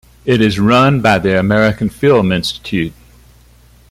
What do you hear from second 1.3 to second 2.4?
American Film